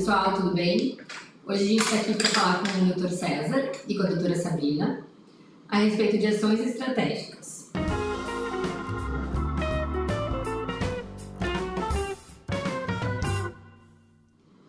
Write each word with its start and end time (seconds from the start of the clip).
pessoal, 0.00 0.32
tudo 0.32 0.54
bem? 0.54 0.96
Hoje 1.46 1.62
a 1.62 1.66
gente 1.66 1.82
está 1.82 1.96
aqui 1.96 2.14
para 2.14 2.28
falar 2.28 2.62
com 2.62 2.84
o 2.84 2.94
Dr. 2.94 3.12
César 3.12 3.70
e 3.86 3.94
com 3.94 4.02
a 4.02 4.06
doutora 4.06 4.34
Sabrina 4.34 5.06
a 5.68 5.76
respeito 5.76 6.16
de 6.16 6.26
ações 6.26 6.58
estratégicas. 6.58 7.70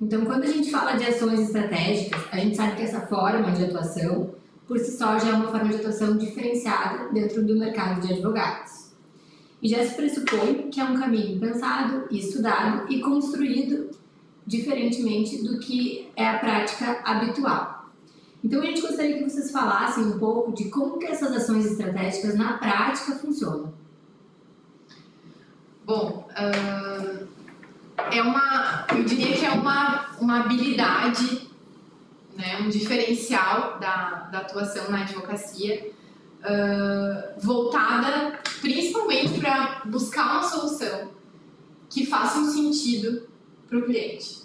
Então, 0.02 0.26
quando 0.26 0.44
a 0.44 0.48
gente 0.48 0.70
fala 0.70 0.98
de 0.98 1.06
ações 1.06 1.40
estratégicas, 1.40 2.22
a 2.30 2.36
gente 2.36 2.58
sabe 2.58 2.76
que 2.76 2.82
essa 2.82 3.00
forma 3.08 3.54
de 3.54 3.64
atuação, 3.64 4.36
por 4.68 4.78
si 4.80 4.98
só, 4.98 5.18
já 5.18 5.30
é 5.30 5.34
uma 5.34 5.48
forma 5.48 5.70
de 5.70 5.76
atuação 5.76 6.18
diferenciada 6.18 7.08
dentro 7.14 7.42
do 7.42 7.58
mercado 7.58 8.06
de 8.06 8.12
advogados. 8.12 8.92
E 9.62 9.70
já 9.70 9.82
se 9.86 9.96
pressupõe 9.96 10.70
que 10.70 10.82
é 10.82 10.84
um 10.84 11.00
caminho 11.00 11.40
pensado, 11.40 12.06
estudado 12.12 12.92
e 12.92 13.00
construído 13.00 14.01
diferentemente 14.46 15.44
do 15.44 15.60
que 15.60 16.12
é 16.16 16.28
a 16.28 16.40
prática 16.40 17.02
habitual. 17.04 17.90
Então, 18.44 18.62
a 18.62 18.66
gente 18.66 18.82
gostaria 18.82 19.18
que 19.18 19.30
vocês 19.30 19.52
falassem 19.52 20.04
um 20.04 20.18
pouco 20.18 20.52
de 20.52 20.70
como 20.70 20.98
que 20.98 21.06
essas 21.06 21.32
ações 21.32 21.66
estratégicas 21.66 22.36
na 22.36 22.58
prática 22.58 23.16
funcionam. 23.16 23.74
Bom, 25.86 26.28
uh, 26.32 27.28
é 28.12 28.22
uma, 28.22 28.88
eu 28.96 29.04
diria 29.04 29.36
que 29.36 29.46
é 29.46 29.52
uma, 29.52 30.16
uma 30.20 30.42
habilidade, 30.42 31.48
né, 32.36 32.60
um 32.62 32.70
diferencial 32.70 33.80
da, 33.80 34.30
da 34.32 34.40
atuação 34.40 34.90
na 34.90 35.02
advocacia, 35.02 35.92
uh, 36.40 37.40
voltada 37.40 38.40
principalmente 38.62 39.40
para 39.40 39.82
buscar 39.86 40.34
uma 40.34 40.44
solução 40.44 41.12
que 41.90 42.06
faça 42.06 42.40
um 42.40 42.46
sentido 42.46 43.28
para 43.68 43.78
o 43.78 43.84
cliente. 43.84 44.41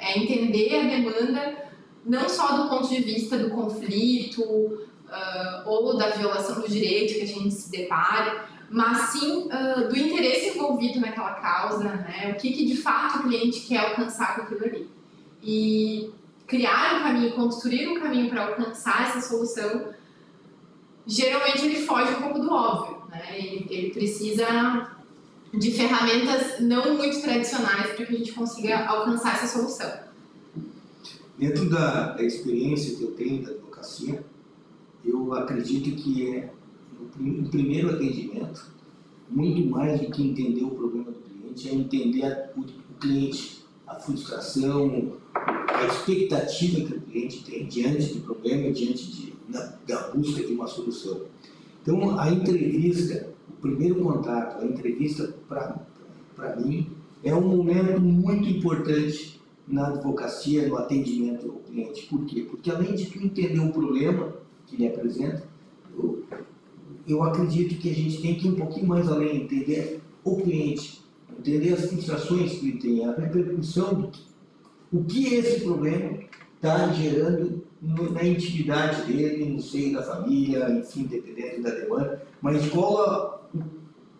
É 0.00 0.18
entender 0.18 0.74
a 0.74 0.82
demanda 0.82 1.68
não 2.04 2.28
só 2.28 2.56
do 2.56 2.68
ponto 2.68 2.88
de 2.88 3.02
vista 3.02 3.36
do 3.36 3.50
conflito 3.50 4.42
uh, 4.42 5.66
ou 5.66 5.96
da 5.96 6.10
violação 6.10 6.60
do 6.60 6.68
direito 6.68 7.14
que 7.14 7.22
a 7.22 7.26
gente 7.26 7.50
se 7.50 7.70
depare, 7.70 8.40
mas 8.70 9.10
sim 9.10 9.48
uh, 9.48 9.88
do 9.88 9.96
interesse 9.96 10.56
envolvido 10.56 11.00
naquela 11.00 11.34
causa, 11.34 11.84
né? 11.84 12.34
o 12.34 12.40
que, 12.40 12.52
que 12.52 12.66
de 12.66 12.76
fato 12.76 13.18
o 13.18 13.22
cliente 13.24 13.60
quer 13.60 13.78
alcançar 13.78 14.36
com 14.36 14.42
aquilo 14.42 14.64
ali. 14.64 14.90
E 15.42 16.10
criar 16.46 16.96
um 16.96 17.02
caminho, 17.02 17.32
construir 17.32 17.88
um 17.88 18.00
caminho 18.00 18.28
para 18.28 18.46
alcançar 18.46 19.08
essa 19.08 19.20
solução, 19.20 19.92
geralmente 21.06 21.64
ele 21.64 21.86
foge 21.86 22.12
um 22.14 22.22
pouco 22.22 22.38
do 22.38 22.52
óbvio. 22.52 23.02
Né? 23.08 23.38
Ele, 23.38 23.66
ele 23.70 23.90
precisa 23.90 24.97
de 25.54 25.70
ferramentas 25.72 26.60
não 26.60 26.96
muito 26.96 27.20
tradicionais 27.22 27.94
para 27.94 28.06
que 28.06 28.14
a 28.14 28.18
gente 28.18 28.32
consiga 28.32 28.86
alcançar 28.86 29.36
essa 29.36 29.58
solução. 29.58 29.90
Dentro 31.38 31.70
da, 31.70 32.12
da 32.12 32.22
experiência 32.22 32.96
que 32.96 33.02
eu 33.02 33.12
tenho 33.12 33.42
da 33.42 33.50
advocacia, 33.50 34.24
eu 35.04 35.32
acredito 35.34 35.94
que 35.96 36.34
é 36.34 36.52
no 37.16 37.48
primeiro 37.48 37.90
atendimento, 37.90 38.70
muito 39.30 39.68
mais 39.68 40.00
do 40.00 40.10
que 40.10 40.22
entender 40.22 40.64
o 40.64 40.70
problema 40.70 41.10
do 41.10 41.18
cliente, 41.20 41.68
é 41.68 41.74
entender 41.74 42.50
o, 42.56 42.60
o 42.60 42.98
cliente, 43.00 43.64
a 43.86 43.94
frustração, 43.94 45.16
a 45.34 45.86
expectativa 45.86 46.86
que 46.86 46.94
o 46.94 47.00
cliente 47.00 47.44
tem 47.44 47.66
diante 47.66 48.14
do 48.14 48.20
problema, 48.20 48.72
diante 48.72 49.10
de, 49.10 49.34
na, 49.48 49.74
da 49.86 50.08
busca 50.08 50.42
de 50.44 50.52
uma 50.52 50.66
solução. 50.66 51.22
Então, 51.82 52.18
a 52.18 52.30
entrevista, 52.30 53.30
o 53.30 53.37
primeiro 53.60 53.96
contato, 53.96 54.62
a 54.62 54.66
entrevista, 54.66 55.34
para 55.48 56.56
mim, 56.56 56.90
é 57.22 57.34
um 57.34 57.56
momento 57.56 58.00
muito 58.00 58.48
importante 58.48 59.40
na 59.66 59.88
advocacia, 59.88 60.66
no 60.66 60.76
atendimento 60.76 61.50
ao 61.50 61.58
cliente. 61.58 62.06
Por 62.06 62.24
quê? 62.24 62.46
Porque 62.48 62.70
além 62.70 62.94
de 62.94 63.06
tu 63.06 63.18
entender 63.22 63.60
o 63.60 63.72
problema 63.72 64.34
que 64.66 64.76
ele 64.76 64.88
apresenta, 64.88 65.42
eu, 65.96 66.24
eu 67.06 67.22
acredito 67.22 67.78
que 67.78 67.90
a 67.90 67.94
gente 67.94 68.22
tem 68.22 68.34
que 68.36 68.46
ir 68.46 68.50
um 68.50 68.54
pouquinho 68.54 68.86
mais 68.86 69.08
além, 69.08 69.42
entender 69.42 70.00
o 70.24 70.36
cliente, 70.36 71.02
entender 71.38 71.74
as 71.74 71.86
frustrações 71.86 72.52
que 72.52 72.68
ele 72.68 72.78
tem, 72.78 73.04
a 73.04 73.14
repercussão 73.14 73.94
do 73.94 74.08
que, 74.08 74.22
o 74.92 75.04
que 75.04 75.34
esse 75.34 75.60
problema 75.60 76.18
está 76.56 76.92
gerando 76.92 77.62
na 77.80 78.24
intimidade 78.24 79.02
dele, 79.12 79.44
no 79.44 79.62
seio 79.62 79.94
da 79.94 80.02
família, 80.02 80.68
enfim, 80.70 81.04
dependendo 81.04 81.62
da 81.62 81.70
demanda, 81.70 82.22
mas 82.42 82.68
qual 82.70 83.02
a, 83.02 83.37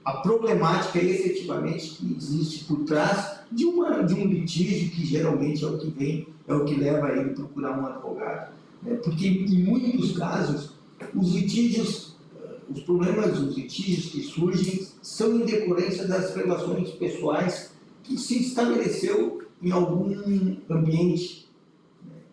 a 0.08 0.22
problemática 0.22 0.98
efetivamente 0.98 1.96
que 1.96 2.16
existe 2.16 2.64
por 2.64 2.78
trás 2.84 3.41
de, 3.52 3.66
uma, 3.66 4.02
de 4.02 4.14
um 4.14 4.24
litígio 4.24 4.91
que 4.91 5.04
geralmente 5.04 5.62
é 5.62 5.69
o 5.69 5.76
que 5.76 5.91
vem, 5.91 6.26
é 6.46 6.54
o 6.54 6.64
que 6.64 6.76
leva 6.76 7.10
ele 7.10 7.32
a 7.32 7.34
procurar 7.34 7.78
um 7.78 7.86
advogado. 7.86 8.54
Né? 8.82 8.94
Porque 9.04 9.28
em 9.28 9.64
muitos 9.64 10.16
casos, 10.16 10.72
os 11.14 11.34
litígios, 11.34 12.16
eh, 12.42 12.54
os 12.74 12.80
problemas, 12.84 13.38
os 13.38 13.54
litígios 13.54 14.06
que 14.06 14.22
surgem 14.22 14.86
são 15.02 15.41
em 15.41 15.44
decorrência 15.44 16.08
das 16.08 16.34
relações 16.34 16.88
pessoais 16.92 17.72
que 18.02 18.16
se 18.16 18.41
estabeleceu 18.41 19.42
em 19.62 19.72
algum 19.72 20.10
ambiente 20.70 21.47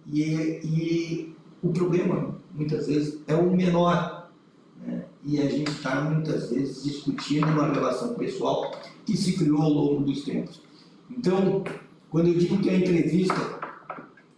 e, 0.09 0.21
e 0.63 1.35
o 1.61 1.73
problema, 1.73 2.37
muitas 2.53 2.87
vezes, 2.87 3.19
é 3.27 3.35
o 3.35 3.53
menor. 3.53 4.14
E 5.25 5.41
a 5.41 5.49
gente 5.49 5.71
está, 5.71 6.01
muitas 6.01 6.51
vezes, 6.51 6.83
discutindo 6.83 7.47
uma 7.47 7.73
relação 7.73 8.13
pessoal 8.13 8.71
que 9.05 9.17
se 9.17 9.33
criou 9.33 9.61
ao 9.61 9.69
longo 9.69 10.03
dos 10.03 10.23
tempos. 10.23 10.61
Então, 11.09 11.63
quando 12.11 12.27
eu 12.27 12.35
digo 12.35 12.59
que 12.59 12.69
a 12.69 12.77
entrevista 12.77 13.35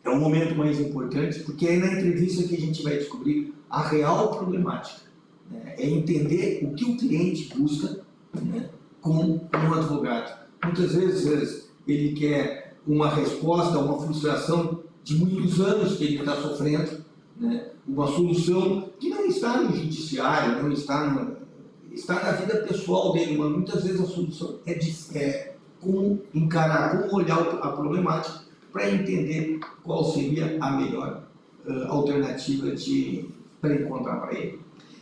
é 0.04 0.10
o 0.10 0.18
momento 0.18 0.56
mais 0.56 0.80
importante, 0.80 1.40
porque 1.42 1.68
é 1.68 1.78
na 1.78 1.92
entrevista 1.92 2.48
que 2.48 2.56
a 2.56 2.60
gente 2.60 2.82
vai 2.82 2.98
descobrir 2.98 3.54
a 3.70 3.86
real 3.86 4.32
problemática. 4.32 5.02
Né? 5.52 5.76
É 5.78 5.90
entender 5.90 6.64
o 6.64 6.74
que 6.74 6.86
o 6.86 6.96
cliente 6.96 7.54
busca 7.58 8.06
né, 8.42 8.70
com 9.02 9.42
um 9.54 9.74
advogado. 9.74 10.48
Muitas 10.64 10.96
vezes 10.96 11.70
ele 11.86 12.14
quer 12.14 12.78
uma 12.88 13.10
resposta, 13.10 13.78
uma 13.78 14.00
frustração 14.00 14.84
de 15.04 15.16
muitos 15.16 15.60
anos 15.60 15.98
que 15.98 16.06
ele 16.06 16.20
está 16.20 16.36
sofrendo, 16.42 17.04
né? 17.38 17.72
uma 17.86 18.08
solução 18.08 18.90
que 18.98 19.14
está 19.38 19.62
no 19.62 19.76
judiciário, 19.76 20.62
não 20.62 20.72
está, 20.72 21.06
no, 21.08 21.38
está 21.94 22.16
na 22.16 22.32
vida 22.32 22.58
pessoal 22.68 23.14
dele, 23.14 23.38
mas 23.38 23.52
muitas 23.52 23.84
vezes 23.84 24.02
a 24.02 24.06
solução 24.06 24.60
é, 24.66 24.74
de, 24.74 24.96
é 25.18 25.54
como 25.80 26.22
encarar, 26.34 27.02
como 27.02 27.16
olhar 27.16 27.40
a 27.40 27.72
problemática 27.72 28.42
para 28.72 28.90
entender 28.90 29.60
qual 29.84 30.04
seria 30.12 30.58
a 30.60 30.72
melhor 30.72 31.24
uh, 31.66 31.88
alternativa 31.88 32.68
para 33.62 33.76
encontrar 33.76 34.18
para 34.18 34.38
ele. 34.38 34.60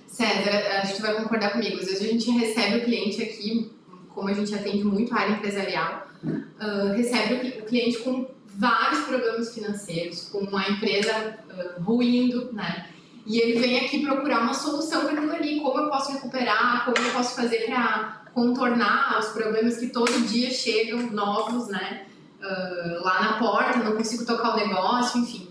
César, 0.07 0.79
acho 0.81 0.93
que 0.93 0.97
tu 0.97 1.01
vai 1.01 1.21
concordar 1.21 1.51
comigo. 1.51 1.77
Às 1.77 1.87
vezes 1.87 2.01
a 2.01 2.11
gente 2.11 2.31
recebe 2.31 2.77
o 2.77 2.85
cliente 2.85 3.21
aqui, 3.21 3.71
como 4.09 4.29
a 4.29 4.33
gente 4.33 4.53
atende 4.53 4.83
muito 4.83 5.13
a 5.13 5.19
área 5.19 5.33
empresarial, 5.33 6.07
uh, 6.23 6.93
recebe 6.95 7.59
o 7.59 7.65
cliente 7.65 7.97
com 7.99 8.27
vários 8.57 9.01
problemas 9.01 9.53
financeiros, 9.53 10.29
com 10.29 10.39
uma 10.39 10.69
empresa 10.69 11.37
uh, 11.49 11.83
ruindo, 11.83 12.53
né? 12.53 12.89
E 13.25 13.39
ele 13.39 13.59
vem 13.59 13.79
aqui 13.79 14.05
procurar 14.05 14.41
uma 14.41 14.53
solução 14.53 15.05
para 15.05 15.13
aquilo 15.13 15.33
ali, 15.33 15.59
como 15.59 15.79
eu 15.79 15.89
posso 15.89 16.11
recuperar, 16.11 16.85
como 16.85 17.05
eu 17.05 17.11
posso 17.11 17.35
fazer 17.35 17.65
para 17.65 18.21
contornar 18.33 19.17
os 19.19 19.29
problemas 19.29 19.77
que 19.77 19.87
todo 19.87 20.27
dia 20.27 20.51
chegam 20.51 20.99
novos, 21.11 21.67
né? 21.67 22.05
Uh, 22.39 23.03
lá 23.03 23.23
na 23.23 23.39
porta, 23.39 23.79
não 23.79 23.95
consigo 23.95 24.25
tocar 24.25 24.53
o 24.53 24.57
negócio, 24.57 25.21
enfim. 25.21 25.47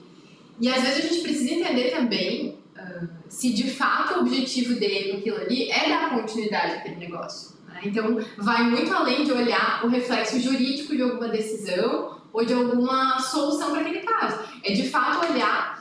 E 0.61 0.69
às 0.69 0.83
vezes 0.83 0.99
a 0.99 1.09
gente 1.09 1.23
precisa 1.23 1.55
entender 1.55 1.91
também 1.91 2.59
uh, 2.77 3.09
se 3.29 3.53
de 3.53 3.69
fato 3.71 4.15
o 4.15 4.21
objetivo 4.21 4.75
dele 4.75 5.11
com 5.11 5.19
aquilo 5.19 5.37
ali 5.39 5.71
é 5.71 5.89
dar 5.89 6.11
continuidade 6.11 6.75
àquele 6.75 6.97
negócio. 6.97 7.56
Né? 7.67 7.81
Então, 7.85 8.19
vai 8.39 8.62
muito 8.65 8.93
além 8.95 9.25
de 9.25 9.33
olhar 9.33 9.85
o 9.85 9.89
reflexo 9.89 10.39
jurídico 10.39 10.95
de 10.95 11.03
alguma 11.03 11.29
decisão 11.29 12.21
ou 12.33 12.45
de 12.45 12.53
alguma 12.53 13.19
solução 13.19 13.71
para 13.71 13.81
aquele 13.81 14.00
caso. 14.00 14.38
É 14.62 14.73
de 14.73 14.88
fato 14.88 15.32
olhar 15.32 15.74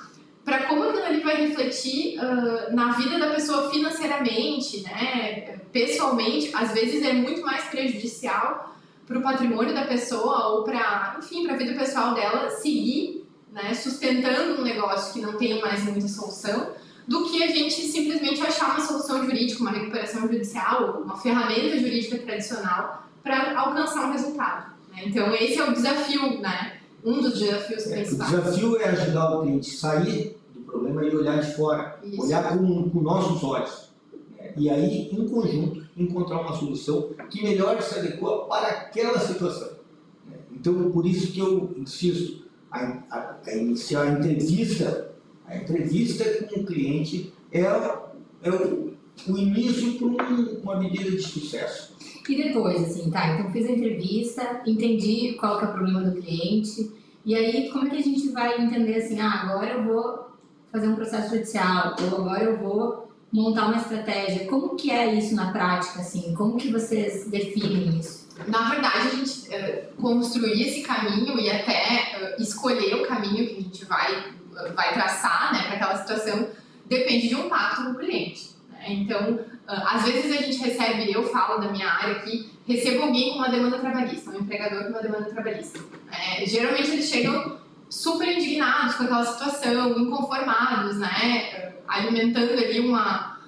para 0.43 0.63
como 0.63 0.83
aquilo 0.83 1.05
ali 1.05 1.21
vai 1.21 1.47
refletir 1.47 2.19
uh, 2.19 2.75
na 2.75 2.91
vida 2.93 3.17
da 3.17 3.29
pessoa 3.33 3.69
financeiramente, 3.71 4.81
né, 4.81 5.59
pessoalmente, 5.71 6.51
às 6.53 6.73
vezes 6.73 7.03
é 7.03 7.13
muito 7.13 7.41
mais 7.41 7.63
prejudicial 7.65 8.75
para 9.07 9.17
o 9.17 9.21
patrimônio 9.21 9.73
da 9.73 9.85
pessoa 9.85 10.47
ou 10.49 10.63
para, 10.63 11.17
enfim, 11.19 11.45
para 11.45 11.55
a 11.55 11.57
vida 11.57 11.73
pessoal 11.73 12.13
dela 12.13 12.49
seguir, 12.49 13.25
né, 13.51 13.73
sustentando 13.73 14.61
um 14.61 14.63
negócio 14.63 15.13
que 15.13 15.21
não 15.21 15.37
tem 15.37 15.61
mais 15.61 15.83
muita 15.83 16.07
solução, 16.07 16.73
do 17.07 17.29
que 17.29 17.43
a 17.43 17.47
gente 17.47 17.73
simplesmente 17.73 18.41
achar 18.41 18.71
uma 18.71 18.85
solução 18.85 19.25
jurídica, 19.25 19.61
uma 19.61 19.71
recuperação 19.71 20.21
judicial, 20.21 21.01
uma 21.01 21.17
ferramenta 21.17 21.77
jurídica 21.77 22.17
tradicional 22.19 23.05
para 23.21 23.59
alcançar 23.59 24.07
um 24.07 24.11
resultado. 24.13 24.73
Né? 24.89 25.03
Então, 25.05 25.33
esse 25.33 25.59
é 25.59 25.63
o 25.63 25.73
desafio, 25.73 26.39
né? 26.39 26.79
Um 27.03 27.21
dos 27.21 27.39
desafios 27.39 27.87
é, 27.87 27.95
principais. 27.95 28.31
O 28.31 28.35
desafio 28.35 28.77
é 28.77 28.89
ajudar 28.89 29.37
o 29.37 29.41
cliente 29.41 29.69
a 29.69 29.79
sair 29.79 30.37
do 30.53 30.61
problema 30.61 31.03
e 31.03 31.15
olhar 31.15 31.41
de 31.41 31.53
fora, 31.55 31.99
Isso. 32.03 32.21
olhar 32.21 32.57
com, 32.57 32.89
com 32.89 33.01
nossos 33.01 33.43
olhos. 33.43 33.89
Né? 34.37 34.53
E 34.55 34.69
aí, 34.69 35.09
em 35.11 35.27
conjunto, 35.27 35.83
encontrar 35.97 36.41
uma 36.41 36.55
solução 36.55 37.09
que 37.29 37.43
melhor 37.43 37.81
se 37.81 37.99
adequa 37.99 38.45
para 38.45 38.67
aquela 38.67 39.19
situação. 39.19 39.69
Né? 40.29 40.37
Então, 40.51 40.91
por 40.91 41.05
isso 41.05 41.31
que 41.31 41.39
eu 41.39 41.73
insisto, 41.77 42.43
a, 42.71 43.03
a, 43.11 43.37
a 43.45 43.55
iniciar 43.55 44.03
a 44.03 44.11
entrevista, 44.11 45.11
a 45.45 45.57
entrevista 45.57 46.23
com 46.45 46.61
o 46.61 46.65
cliente 46.65 47.33
é, 47.51 47.61
é 47.61 48.49
o, 48.49 48.93
o 49.27 49.37
início 49.37 49.93
para 49.97 50.07
um, 50.07 50.59
uma 50.61 50.79
medida 50.79 51.11
de 51.11 51.21
sucesso. 51.21 51.93
E 52.27 52.35
depois, 52.35 52.81
assim, 52.81 53.11
tá, 53.11 53.33
então 53.33 53.51
fiz 53.51 53.67
a 53.67 53.71
entrevista, 53.71 54.61
entendi 54.65 55.33
qual 55.33 55.59
que 55.59 55.65
é 55.65 55.67
o 55.67 55.73
problema 55.73 56.01
do 56.01 56.21
cliente, 56.21 56.91
e 57.25 57.35
aí 57.35 57.69
como 57.69 57.87
é 57.87 57.89
que 57.89 57.97
a 57.97 58.01
gente 58.01 58.29
vai 58.29 58.61
entender 58.61 58.95
assim, 58.95 59.19
ah, 59.19 59.43
agora 59.43 59.71
eu 59.71 59.83
vou 59.83 60.31
fazer 60.71 60.87
um 60.87 60.95
processo 60.95 61.35
judicial, 61.35 61.95
ou 62.01 62.21
agora 62.21 62.43
eu 62.43 62.57
vou 62.57 63.11
montar 63.31 63.65
uma 63.65 63.77
estratégia. 63.77 64.47
Como 64.47 64.75
que 64.75 64.91
é 64.91 65.13
isso 65.15 65.35
na 65.35 65.51
prática, 65.51 65.99
assim? 65.99 66.33
Como 66.35 66.55
que 66.55 66.71
vocês 66.71 67.27
definem 67.29 67.97
isso? 67.99 68.27
Na 68.47 68.69
verdade, 68.69 69.07
a 69.07 69.09
gente 69.09 69.49
uh, 69.49 70.01
construir 70.01 70.61
esse 70.61 70.81
caminho 70.81 71.39
e 71.39 71.49
até 71.49 72.35
uh, 72.37 72.41
escolher 72.41 72.95
o 72.95 73.07
caminho 73.07 73.47
que 73.47 73.57
a 73.57 73.61
gente 73.61 73.85
vai, 73.85 74.19
uh, 74.19 74.73
vai 74.75 74.93
traçar 74.93 75.53
né, 75.53 75.63
para 75.63 75.75
aquela 75.75 75.97
situação 75.97 76.47
depende 76.85 77.29
de 77.29 77.35
um 77.35 77.49
pacto 77.49 77.83
com 77.83 77.91
o 77.91 77.95
cliente. 77.95 78.51
Né? 78.69 78.85
Então, 78.89 79.39
às 79.73 80.03
vezes 80.05 80.31
a 80.31 80.41
gente 80.41 80.57
recebe, 80.57 81.11
eu 81.11 81.23
falo 81.23 81.59
da 81.59 81.71
minha 81.71 81.87
área 81.87 82.17
aqui, 82.17 82.51
recebo 82.67 83.03
alguém 83.03 83.31
com 83.31 83.39
uma 83.39 83.49
demanda 83.49 83.79
trabalhista, 83.79 84.31
um 84.31 84.39
empregador 84.39 84.83
com 84.83 84.89
uma 84.89 85.01
demanda 85.01 85.25
trabalhista. 85.25 85.79
É, 86.11 86.45
geralmente 86.45 86.91
eles 86.91 87.09
chegam 87.09 87.59
super 87.89 88.27
indignados 88.27 88.95
com 88.95 89.03
aquela 89.03 89.25
situação, 89.25 89.97
inconformados, 89.99 90.97
né? 90.97 91.73
alimentando 91.87 92.53
ali 92.53 92.79
uma, 92.79 93.39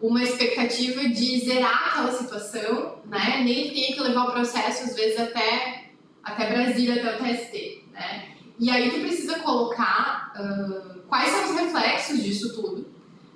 uma 0.00 0.22
expectativa 0.22 1.08
de 1.08 1.40
zerar 1.40 1.88
aquela 1.88 2.12
situação, 2.12 2.98
né? 3.06 3.42
Nem 3.44 3.68
que 3.68 3.74
tenha 3.74 3.94
que 3.94 4.00
levar 4.00 4.24
o 4.24 4.32
processo, 4.32 4.84
às 4.84 4.96
vezes, 4.96 5.20
até, 5.20 5.84
até 6.22 6.52
Brasília, 6.52 6.96
até 6.96 7.14
o 7.14 7.18
TST, 7.18 7.84
né? 7.92 8.28
E 8.58 8.70
aí 8.70 8.90
tu 8.90 9.00
precisa 9.00 9.38
colocar 9.40 10.32
uh, 10.36 11.00
quais 11.08 11.30
são 11.30 11.50
os 11.50 11.60
reflexos 11.60 12.22
disso 12.22 12.54
tudo, 12.54 12.86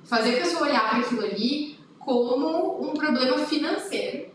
fazer 0.04 0.36
a 0.36 0.42
pessoa 0.42 0.68
olhar 0.68 0.88
para 0.88 1.00
aquilo 1.00 1.24
ali 1.24 1.75
como 2.06 2.88
um 2.88 2.94
problema 2.94 3.36
financeiro, 3.38 4.28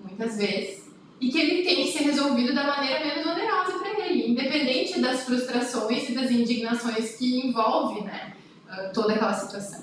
muitas 0.00 0.36
vezes, 0.36 0.88
e 1.20 1.28
que 1.28 1.38
ele 1.40 1.64
tem 1.64 1.84
que 1.84 1.92
ser 1.92 2.04
resolvido 2.04 2.54
da 2.54 2.64
maneira 2.64 3.04
menos 3.04 3.26
onerosa 3.26 3.78
para 3.80 4.06
ele, 4.06 4.30
independente 4.30 5.00
das 5.00 5.24
frustrações 5.24 6.08
e 6.08 6.14
das 6.14 6.30
indignações 6.30 7.16
que 7.16 7.46
envolve, 7.46 8.02
né? 8.02 8.32
toda 8.94 9.14
aquela 9.14 9.34
situação. 9.34 9.82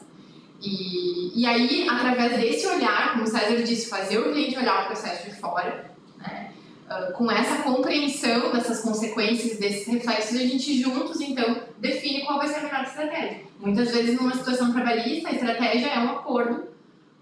E, 0.62 1.42
e 1.42 1.46
aí, 1.46 1.86
através 1.90 2.40
desse 2.40 2.66
olhar, 2.66 3.12
como 3.12 3.26
o 3.26 3.28
César 3.28 3.62
disse, 3.62 3.90
fazer 3.90 4.20
o 4.20 4.32
cliente 4.32 4.58
olhar 4.58 4.84
o 4.84 4.88
processo 4.88 5.30
de 5.30 5.36
fora, 5.36 5.92
né, 6.18 6.52
uh, 6.90 7.12
com 7.12 7.30
essa 7.30 7.62
compreensão 7.62 8.54
dessas 8.54 8.82
consequências, 8.82 9.60
desses 9.60 9.86
reflexos, 9.86 10.40
a 10.40 10.44
gente 10.44 10.82
juntos, 10.82 11.20
então, 11.20 11.62
define 11.78 12.26
qual 12.26 12.40
vai 12.40 12.48
ser 12.48 12.60
a 12.60 12.64
melhor 12.64 12.84
estratégia. 12.84 13.42
Muitas 13.60 13.92
vezes, 13.92 14.16
numa 14.16 14.34
situação 14.34 14.72
trabalhista, 14.72 15.28
a 15.28 15.34
estratégia 15.34 15.88
é 15.88 16.00
um 16.00 16.10
acordo 16.12 16.77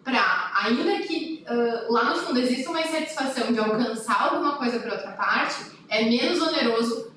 para, 0.06 0.52
ainda 0.64 1.00
que 1.00 1.44
uh, 1.50 1.92
lá 1.92 2.12
no 2.12 2.16
fundo 2.18 2.40
exista 2.40 2.70
uma 2.70 2.80
insatisfação 2.80 3.52
de 3.52 3.60
alcançar 3.60 4.30
alguma 4.30 4.56
coisa 4.56 4.80
para 4.80 4.94
outra 4.94 5.12
parte, 5.14 5.72
é 5.90 6.06
menos 6.06 6.40
oneroso 6.40 7.12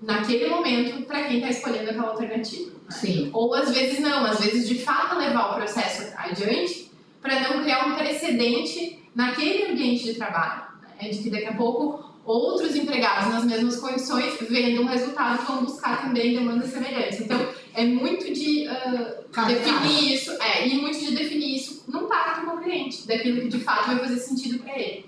naquele 0.00 0.48
momento 0.48 1.04
para 1.04 1.24
quem 1.24 1.38
está 1.38 1.50
escolhendo 1.50 1.90
aquela 1.90 2.10
alternativa. 2.10 2.70
Sim. 2.88 3.30
Ou 3.32 3.52
às 3.54 3.72
vezes 3.72 3.98
não, 3.98 4.24
às 4.24 4.38
vezes 4.38 4.68
de 4.68 4.78
fato 4.78 5.18
levar 5.18 5.50
o 5.50 5.54
processo 5.56 6.14
adiante 6.16 6.92
para 7.20 7.40
não 7.40 7.60
criar 7.60 7.88
um 7.88 7.96
precedente 7.96 9.02
naquele 9.12 9.72
ambiente 9.72 10.04
de 10.04 10.14
trabalho. 10.14 10.62
Né? 10.80 11.08
De 11.08 11.18
que 11.18 11.30
daqui 11.30 11.46
a 11.46 11.54
pouco 11.54 12.04
outros 12.24 12.76
empregados 12.76 13.32
nas 13.32 13.44
mesmas 13.44 13.76
condições 13.76 14.38
vendo 14.48 14.82
um 14.82 14.86
resultado 14.86 15.44
vão 15.44 15.64
buscar 15.64 16.02
também 16.02 16.34
demandas 16.34 16.70
semelhantes. 16.70 17.20
Então 17.20 17.48
é 17.74 17.84
muito 17.84 18.32
de 18.32 18.66
uh, 18.66 19.46
definir 19.46 20.14
isso, 20.14 20.32
é, 20.42 20.68
e 20.68 20.80
muito 20.80 20.98
de 20.98 21.14
definir 21.14 21.56
isso 21.56 21.84
num 21.88 22.06
pacto 22.06 22.46
com 22.46 22.56
o 22.56 22.62
cliente, 22.62 23.06
daquilo 23.06 23.40
que 23.42 23.48
de 23.48 23.60
fato 23.60 23.86
vai 23.86 23.98
fazer 23.98 24.18
sentido 24.18 24.58
para 24.58 24.78
ele. 24.78 25.06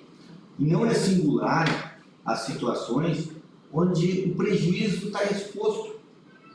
E 0.59 0.65
não 0.65 0.85
é 0.85 0.95
singular 0.95 2.01
as 2.25 2.41
situações 2.41 3.31
onde 3.73 4.31
o 4.31 4.35
prejuízo 4.37 5.07
está 5.07 5.25
exposto 5.25 6.01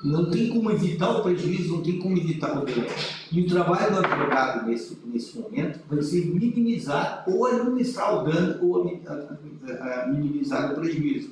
não 0.06 0.30
tem 0.30 0.50
como 0.50 0.72
evitar 0.72 1.10
o 1.18 1.24
prejuízo, 1.24 1.78
não 1.78 1.82
tem 1.82 1.98
como 1.98 2.16
evitar 2.16 2.62
o 2.62 2.66
dano. 2.66 2.86
E 3.32 3.42
o 3.42 3.48
trabalho 3.48 3.92
do 3.92 4.06
advogado 4.06 4.68
nesse, 4.68 4.98
nesse 5.06 5.40
momento 5.40 5.80
vai 5.90 6.02
ser 6.04 6.26
minimizar 6.28 7.24
ou 7.28 7.48
administrar 7.48 8.22
o 8.22 8.24
dano 8.24 8.70
ou 8.70 8.86
minimizar 10.08 10.72
o 10.72 10.76
prejuízo. 10.76 11.32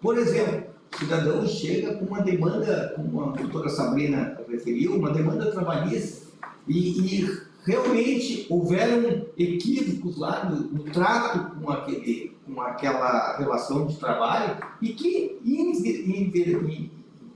Por 0.00 0.18
exemplo, 0.18 0.67
cidadão 0.98 1.46
chega 1.46 1.94
com 1.94 2.06
uma 2.06 2.22
demanda, 2.22 2.92
como 2.96 3.22
a 3.22 3.32
doutora 3.32 3.68
Sabrina 3.68 4.38
referiu, 4.48 4.96
uma 4.96 5.10
demanda 5.10 5.50
trabalhista 5.50 6.28
e, 6.66 7.22
e 7.22 7.40
realmente 7.64 8.46
houveram 8.48 9.26
equívocos 9.36 10.16
lá 10.18 10.44
no, 10.44 10.60
no 10.68 10.84
trato 10.84 11.56
com, 11.60 11.70
aquele, 11.70 12.36
com 12.46 12.60
aquela 12.60 13.36
relação 13.36 13.86
de 13.86 13.96
trabalho 13.96 14.56
e 14.80 14.88
que 14.90 15.38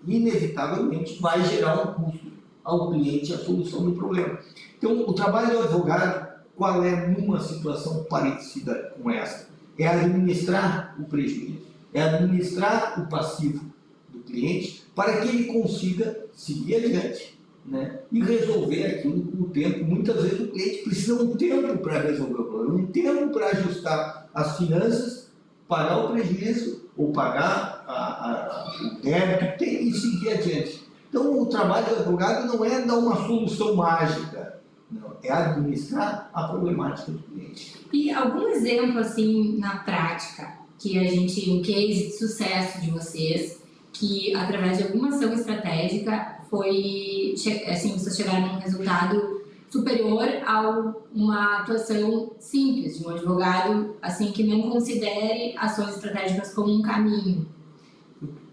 inevitavelmente 0.06 1.20
vai 1.20 1.44
gerar 1.44 1.82
um 1.82 1.94
custo 1.94 2.32
ao 2.64 2.90
cliente 2.90 3.32
a 3.32 3.38
solução 3.38 3.84
do 3.84 3.92
problema. 3.92 4.38
Então, 4.78 5.00
o 5.02 5.12
trabalho 5.12 5.58
do 5.58 5.64
advogado, 5.64 6.32
qual 6.56 6.84
é 6.84 7.08
numa 7.08 7.40
situação 7.40 8.04
parecida 8.04 8.92
com 8.96 9.10
essa? 9.10 9.48
É 9.78 9.86
administrar 9.86 10.96
o 10.98 11.04
prejuízo, 11.04 11.71
é 11.92 12.02
administrar 12.02 13.00
o 13.00 13.08
passivo 13.08 13.64
do 14.08 14.20
cliente 14.20 14.84
para 14.94 15.20
que 15.20 15.28
ele 15.28 15.44
consiga 15.44 16.26
seguir 16.32 16.76
adiante 16.76 17.38
né? 17.64 18.00
e 18.10 18.22
resolver 18.22 18.86
aquilo 18.86 19.22
com 19.22 19.42
o 19.44 19.48
tempo. 19.48 19.84
Muitas 19.84 20.22
vezes 20.22 20.40
o 20.40 20.48
cliente 20.48 20.82
precisa 20.82 21.16
de 21.16 21.22
um 21.22 21.36
tempo 21.36 21.78
para 21.78 22.00
resolver 22.00 22.40
o 22.40 22.44
problema, 22.44 22.74
um 22.74 22.86
tempo 22.86 23.28
para 23.32 23.46
ajustar 23.48 24.28
as 24.34 24.58
finanças, 24.58 25.30
pagar 25.68 26.04
o 26.04 26.12
prejuízo 26.12 26.82
ou 26.96 27.12
pagar 27.12 27.84
a, 27.86 27.92
a, 27.94 28.76
o 28.82 29.02
débito 29.02 29.58
tem, 29.58 29.88
e 29.88 29.92
seguir 29.92 30.30
adiante. 30.30 30.82
Então, 31.08 31.40
o 31.40 31.46
trabalho 31.46 31.86
do 31.86 31.96
advogado 31.96 32.46
não 32.46 32.64
é 32.64 32.82
dar 32.82 32.96
uma 32.96 33.16
solução 33.26 33.76
mágica, 33.76 34.60
não, 34.90 35.16
é 35.22 35.30
administrar 35.30 36.30
a 36.32 36.44
problemática 36.44 37.12
do 37.12 37.18
cliente. 37.18 37.86
E 37.92 38.10
algum 38.10 38.48
exemplo, 38.48 38.98
assim, 38.98 39.58
na 39.58 39.76
prática, 39.76 40.61
que 40.82 40.98
a 40.98 41.04
gente, 41.04 41.48
um 41.48 41.62
case 41.62 42.08
de 42.08 42.18
sucesso 42.18 42.80
de 42.80 42.90
vocês, 42.90 43.62
que 43.92 44.34
através 44.34 44.78
de 44.78 44.84
alguma 44.84 45.10
ação 45.10 45.32
estratégica 45.32 46.40
foi, 46.50 47.34
assim, 47.68 47.92
vocês 47.92 48.16
chegaram 48.16 48.46
a 48.46 48.52
um 48.54 48.58
resultado 48.58 49.42
superior 49.70 50.24
a 50.44 50.92
uma 51.14 51.60
atuação 51.60 52.32
simples 52.40 52.98
de 52.98 53.06
um 53.06 53.10
advogado, 53.10 53.94
assim, 54.02 54.32
que 54.32 54.42
não 54.42 54.70
considere 54.70 55.56
ações 55.56 55.94
estratégicas 55.94 56.52
como 56.52 56.74
um 56.74 56.82
caminho. 56.82 57.46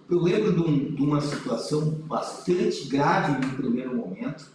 Eu 0.07 0.21
lembro 0.21 0.53
de, 0.53 0.61
um, 0.61 0.95
de 0.95 1.01
uma 1.01 1.21
situação 1.21 1.95
bastante 2.05 2.87
grave 2.87 3.43
no 3.43 3.53
primeiro 3.55 3.95
momento, 3.95 4.51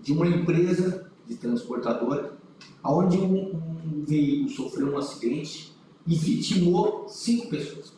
de 0.00 0.12
uma 0.12 0.28
empresa 0.28 1.10
de 1.26 1.34
transportadora, 1.34 2.36
onde 2.84 3.18
um, 3.18 3.60
um 3.84 4.04
veículo 4.06 4.48
sofreu 4.48 4.92
um 4.92 4.98
acidente 4.98 5.75
e 6.06 6.14
vitimou 6.14 7.06
cinco 7.08 7.48
pessoas. 7.48 7.92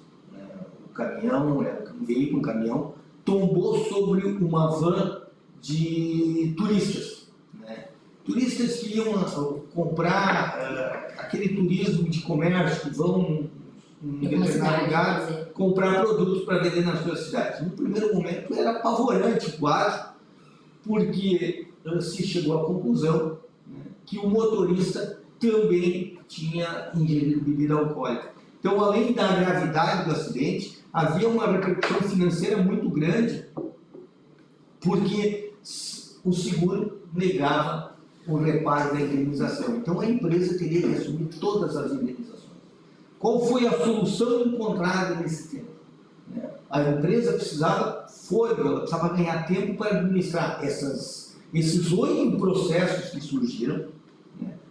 O 0.86 0.88
caminhão, 0.94 1.62
é, 1.62 1.84
um 2.00 2.04
veículo, 2.04 2.38
um 2.38 2.42
caminhão, 2.42 2.94
tombou 3.24 3.84
sobre 3.84 4.26
uma 4.26 4.70
van 4.70 5.22
de 5.60 6.54
turistas 6.56 7.18
turistas 8.28 8.80
que 8.80 8.98
iam 8.98 9.14
uh, 9.14 9.60
comprar 9.74 10.58
uh, 10.58 11.20
aquele 11.20 11.48
turismo 11.48 12.08
de 12.10 12.20
comércio 12.20 12.90
que 12.90 12.96
vão 12.96 13.48
em 14.02 14.18
determinado 14.20 14.84
lugar 14.84 15.46
comprar 15.54 16.02
produtos 16.02 16.44
para 16.44 16.58
vender 16.58 16.84
nas 16.84 17.02
suas 17.02 17.20
cidades. 17.20 17.62
No 17.62 17.70
primeiro 17.70 18.14
momento 18.14 18.54
era 18.54 18.72
apavorante 18.72 19.50
quase, 19.52 20.10
porque 20.86 21.68
uh, 21.86 22.02
se 22.02 22.22
chegou 22.26 22.60
à 22.60 22.66
conclusão 22.66 23.38
né, 23.66 23.80
que 24.04 24.18
o 24.18 24.28
motorista 24.28 25.17
também 25.38 26.18
tinha 26.26 26.90
ingerido 26.94 27.40
bebida 27.40 27.74
alcoólica. 27.74 28.32
Então, 28.58 28.80
além 28.82 29.12
da 29.12 29.26
gravidade 29.28 30.04
do 30.04 30.12
acidente, 30.12 30.82
havia 30.92 31.28
uma 31.28 31.46
repercussão 31.50 32.08
financeira 32.08 32.62
muito 32.62 32.88
grande, 32.90 33.44
porque 34.80 35.52
o 36.24 36.32
seguro 36.32 37.02
negava 37.12 37.96
o 38.26 38.36
reparo 38.36 38.94
da 38.94 39.00
indenização. 39.00 39.76
Então 39.76 40.00
a 40.00 40.06
empresa 40.06 40.58
teria 40.58 40.82
que 40.82 40.94
assumir 40.94 41.28
todas 41.40 41.74
as 41.76 41.92
indenizações. 41.92 42.38
Qual 43.18 43.46
foi 43.46 43.66
a 43.66 43.72
solução 43.72 44.42
encontrada 44.42 45.14
nesse 45.16 45.56
tempo? 45.56 45.78
A 46.68 46.82
empresa 46.82 47.32
precisava 47.32 48.06
fôlego, 48.08 48.60
ela 48.60 48.80
precisava 48.80 49.14
ganhar 49.14 49.46
tempo 49.46 49.78
para 49.78 49.98
administrar 49.98 50.62
essas, 50.62 51.36
esses 51.54 51.90
oito 51.90 52.36
processos 52.36 53.10
que 53.10 53.20
surgiram? 53.20 53.86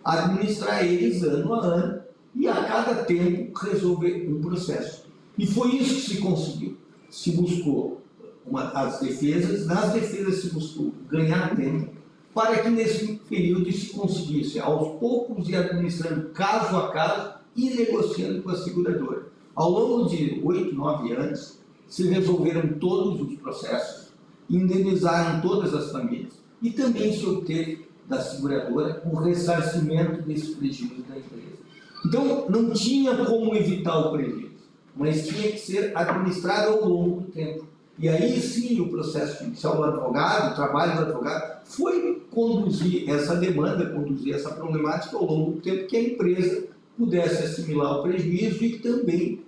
Administrar 0.07 0.85
eles 0.85 1.21
ano 1.23 1.53
a 1.53 1.65
ano 1.65 2.01
e 2.33 2.47
a 2.47 2.63
cada 2.63 3.03
tempo 3.03 3.57
resolver 3.59 4.29
um 4.29 4.39
processo. 4.39 5.05
E 5.37 5.45
foi 5.45 5.75
isso 5.75 5.95
que 5.95 6.01
se 6.01 6.17
conseguiu. 6.21 6.77
Se 7.09 7.31
buscou 7.31 8.01
uma, 8.45 8.69
as 8.69 8.99
defesas, 8.99 9.65
nas 9.65 9.91
defesas 9.91 10.41
se 10.41 10.49
buscou 10.51 10.93
ganhar 11.09 11.55
tempo 11.55 11.91
para 12.33 12.59
que 12.59 12.69
nesse 12.69 13.13
período 13.27 13.71
se 13.71 13.89
conseguisse, 13.89 14.59
aos 14.59 14.99
poucos, 14.99 15.49
ir 15.49 15.55
administrando 15.55 16.29
caso 16.29 16.77
a 16.77 16.91
caso 16.91 17.33
e 17.55 17.71
negociando 17.71 18.43
com 18.43 18.51
a 18.51 18.55
seguradora. 18.55 19.27
Ao 19.55 19.71
longo 19.71 20.07
de 20.07 20.39
oito, 20.43 20.75
nove 20.75 21.13
anos, 21.13 21.59
se 21.87 22.07
resolveram 22.07 22.77
todos 22.79 23.21
os 23.21 23.39
processos, 23.39 24.13
indenizaram 24.47 25.41
todas 25.41 25.73
as 25.73 25.91
famílias 25.91 26.33
e 26.61 26.69
também 26.69 27.11
se 27.11 27.25
obteve 27.25 27.87
da 28.07 28.21
seguradora 28.21 29.01
o 29.05 29.15
ressarcimento 29.17 30.21
desse 30.21 30.55
prejuízo 30.55 31.03
da 31.09 31.17
empresa. 31.17 31.57
Então, 32.05 32.45
não 32.49 32.71
tinha 32.71 33.25
como 33.25 33.55
evitar 33.55 33.97
o 33.97 34.11
prejuízo, 34.11 34.51
mas 34.95 35.27
tinha 35.27 35.51
que 35.51 35.59
ser 35.59 35.91
administrado 35.95 36.73
ao 36.73 36.87
longo 36.87 37.21
do 37.21 37.31
tempo. 37.31 37.67
E 37.99 38.07
aí 38.07 38.39
sim 38.39 38.79
o 38.79 38.89
processo 38.89 39.43
judicial 39.43 39.75
do 39.77 39.83
advogado, 39.85 40.51
o 40.51 40.55
trabalho 40.55 40.95
do 40.95 41.01
advogado, 41.01 41.61
foi 41.65 42.21
conduzir 42.31 43.09
essa 43.09 43.35
demanda, 43.35 43.89
conduzir 43.89 44.35
essa 44.35 44.51
problemática 44.51 45.17
ao 45.17 45.25
longo 45.25 45.51
do 45.53 45.61
tempo 45.61 45.87
que 45.87 45.97
a 45.97 46.03
empresa 46.03 46.67
pudesse 46.95 47.43
assimilar 47.43 47.99
o 47.99 48.03
prejuízo 48.03 48.63
e 48.63 48.79
também 48.79 49.41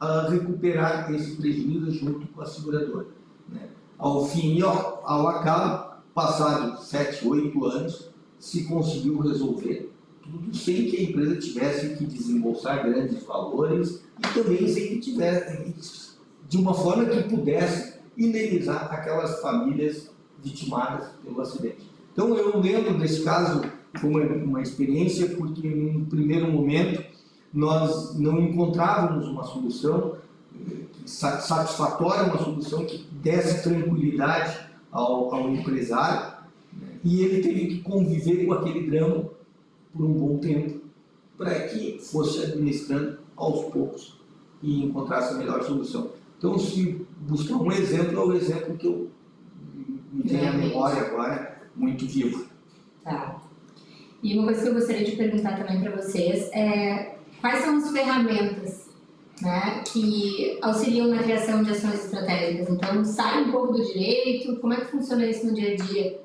uh, 0.00 0.30
recuperar 0.30 1.12
esse 1.14 1.36
prejuízo 1.36 1.92
junto 1.92 2.26
com 2.28 2.42
a 2.42 2.46
seguradora. 2.46 3.06
Né? 3.48 3.68
Ao 3.96 4.26
fim 4.26 4.56
e 4.56 4.62
ao, 4.62 5.00
ao 5.04 5.28
acabo, 5.28 5.91
passados 6.14 6.86
sete, 6.86 7.26
oito 7.26 7.64
anos, 7.64 8.10
se 8.38 8.64
conseguiu 8.64 9.20
resolver 9.20 9.92
tudo 10.22 10.54
sem 10.56 10.86
que 10.86 10.96
a 10.96 11.02
empresa 11.02 11.36
tivesse 11.36 11.96
que 11.96 12.04
desembolsar 12.06 12.84
grandes 12.84 13.22
valores 13.24 14.02
e 14.18 14.34
também 14.34 14.68
sem 14.68 14.88
que 14.88 15.00
tivesse, 15.00 16.12
de 16.48 16.56
uma 16.56 16.74
forma 16.74 17.06
que 17.06 17.22
pudesse 17.24 18.00
indenizar 18.16 18.92
aquelas 18.92 19.40
famílias 19.40 20.10
vitimadas 20.42 21.08
pelo 21.24 21.40
acidente. 21.40 21.90
Então 22.12 22.36
eu 22.36 22.58
lembro 22.60 22.98
desse 22.98 23.22
caso, 23.22 23.62
foi 23.98 24.26
uma, 24.26 24.60
experiência 24.60 25.28
porque 25.30 25.66
em 25.66 25.96
um 25.96 26.04
primeiro 26.04 26.50
momento 26.50 27.02
nós 27.52 28.18
não 28.18 28.40
encontrávamos 28.40 29.26
uma 29.28 29.44
solução 29.44 30.16
eh, 30.54 30.84
satisfatória, 31.04 32.24
uma 32.24 32.42
solução 32.42 32.84
que 32.84 33.06
desse 33.22 33.62
tranquilidade 33.62 34.71
ao, 34.92 35.34
ao 35.34 35.50
empresário 35.50 36.36
né? 36.72 36.88
e 37.02 37.22
ele 37.22 37.42
teve 37.42 37.66
que 37.66 37.80
conviver 37.80 38.46
com 38.46 38.52
aquele 38.52 38.88
drama 38.88 39.24
por 39.92 40.04
um 40.04 40.12
bom 40.12 40.38
tempo 40.38 40.80
para 41.36 41.68
que 41.68 41.98
fosse 41.98 42.44
administrando 42.44 43.18
aos 43.34 43.64
poucos 43.72 44.20
e 44.62 44.84
encontrasse 44.84 45.34
a 45.34 45.38
melhor 45.38 45.62
solução. 45.64 46.10
Então, 46.38 46.56
se 46.58 47.04
buscar 47.20 47.56
um 47.56 47.72
exemplo, 47.72 48.18
é 48.18 48.24
o 48.24 48.32
exemplo 48.34 48.76
que 48.76 48.86
eu 48.86 49.10
me 50.12 50.22
tenho 50.24 50.48
a 50.48 50.52
memória 50.52 51.02
agora 51.02 51.62
muito 51.74 52.06
vivo. 52.06 52.46
Tá. 53.02 53.40
E 54.22 54.38
uma 54.38 54.44
coisa 54.44 54.62
que 54.62 54.68
eu 54.68 54.74
gostaria 54.74 55.04
de 55.04 55.16
perguntar 55.16 55.56
também 55.56 55.80
para 55.80 55.96
vocês 55.96 56.48
é 56.52 57.16
quais 57.40 57.64
são 57.64 57.76
as 57.76 57.90
ferramentas 57.90 58.81
né, 59.42 59.82
que 59.86 60.58
auxiliam 60.62 61.08
na 61.08 61.22
criação 61.22 61.62
de 61.62 61.72
ações 61.72 62.04
estratégicas? 62.04 62.68
Então, 62.70 63.04
sai 63.04 63.42
um 63.42 63.52
pouco 63.52 63.72
do 63.74 63.84
direito, 63.84 64.56
como 64.56 64.72
é 64.72 64.76
que 64.76 64.90
funciona 64.90 65.26
isso 65.26 65.46
no 65.46 65.54
dia 65.54 65.72
a 65.72 65.76
dia? 65.76 66.20